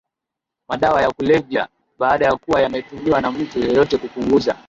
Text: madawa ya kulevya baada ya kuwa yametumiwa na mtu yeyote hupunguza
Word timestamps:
madawa 0.67 1.01
ya 1.01 1.11
kulevya 1.11 1.67
baada 1.99 2.25
ya 2.25 2.35
kuwa 2.37 2.61
yametumiwa 2.61 3.21
na 3.21 3.31
mtu 3.31 3.59
yeyote 3.59 3.97
hupunguza 3.97 4.55